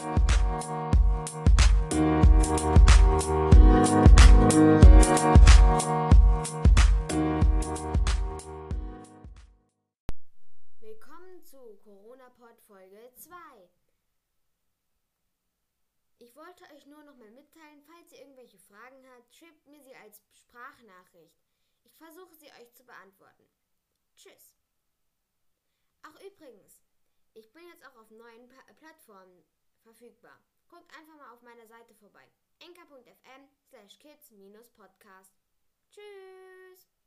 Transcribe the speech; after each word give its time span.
Willkommen 0.00 0.24
zu 11.44 11.76
Corona-Pod 11.84 12.58
Folge 12.66 13.12
2. 13.14 13.36
Ich 16.16 16.34
wollte 16.34 16.64
euch 16.74 16.86
nur 16.86 17.02
noch 17.04 17.16
mal 17.16 17.30
mitteilen, 17.32 17.82
falls 17.82 18.12
ihr 18.12 18.20
irgendwelche 18.20 18.58
Fragen 18.58 19.04
habt, 19.14 19.34
schreibt 19.34 19.66
mir 19.66 19.82
sie 19.82 19.94
als 19.96 20.22
Sprachnachricht. 20.32 21.44
Ich 21.82 21.94
versuche 21.98 22.34
sie 22.36 22.50
euch 22.58 22.72
zu 22.72 22.86
beantworten. 22.86 23.50
Tschüss. 24.16 24.56
Ach 26.00 26.18
übrigens, 26.22 26.80
ich 27.34 27.52
bin 27.52 27.66
jetzt 27.66 27.84
auch 27.84 27.96
auf 27.96 28.10
neuen 28.10 28.48
pa 28.48 28.62
Plattformen 28.72 29.44
verfügbar. 29.82 30.38
Guckt 30.68 30.90
einfach 30.96 31.16
mal 31.16 31.32
auf 31.32 31.42
meiner 31.42 31.66
Seite 31.66 31.94
vorbei. 31.94 32.30
enker.fm 32.60 33.48
slash 33.68 33.98
kids-podcast. 33.98 35.32
Tschüss. 35.90 36.99